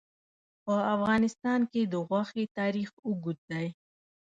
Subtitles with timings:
[0.63, 3.67] په افغانستان کې د غوښې تاریخ اوږد دی.